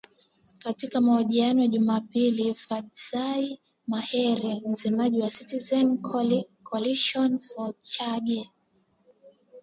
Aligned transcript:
Katika 0.63 1.01
mahojiano 1.01 1.61
ya 1.61 1.67
Jumapili, 1.67 2.55
Fadzayi 2.55 3.59
Mahere, 3.87 4.61
msemaji 4.69 5.21
wa 5.21 5.29
Citizens’ 5.29 5.99
Coalition 6.63 7.39
for 7.39 7.73
Change 7.81 8.49